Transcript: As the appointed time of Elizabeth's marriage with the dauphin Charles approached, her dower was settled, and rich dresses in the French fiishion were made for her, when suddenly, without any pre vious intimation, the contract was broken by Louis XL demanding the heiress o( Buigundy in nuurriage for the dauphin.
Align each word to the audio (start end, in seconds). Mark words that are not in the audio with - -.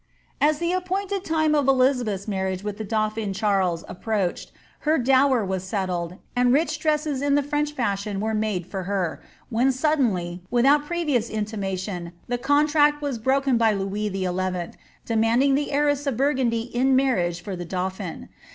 As 0.41 0.57
the 0.57 0.71
appointed 0.71 1.23
time 1.23 1.53
of 1.53 1.67
Elizabeth's 1.67 2.27
marriage 2.27 2.63
with 2.63 2.79
the 2.79 2.83
dauphin 2.83 3.33
Charles 3.33 3.83
approached, 3.87 4.51
her 4.79 4.97
dower 4.97 5.45
was 5.45 5.63
settled, 5.63 6.15
and 6.35 6.51
rich 6.51 6.79
dresses 6.79 7.21
in 7.21 7.35
the 7.35 7.43
French 7.43 7.75
fiishion 7.75 8.19
were 8.19 8.33
made 8.33 8.65
for 8.65 8.85
her, 8.85 9.21
when 9.51 9.71
suddenly, 9.71 10.41
without 10.49 10.79
any 10.79 10.87
pre 10.87 11.05
vious 11.05 11.29
intimation, 11.29 12.13
the 12.27 12.39
contract 12.39 13.03
was 13.03 13.19
broken 13.19 13.59
by 13.59 13.73
Louis 13.73 14.09
XL 14.09 14.71
demanding 15.05 15.53
the 15.53 15.69
heiress 15.71 16.07
o( 16.07 16.11
Buigundy 16.11 16.71
in 16.73 16.95
nuurriage 16.95 17.39
for 17.39 17.55
the 17.55 17.63
dauphin. 17.63 18.29